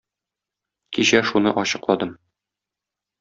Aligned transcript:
Кичә 0.97 1.21
шуны 1.31 1.53
ачыкладым 1.65 2.17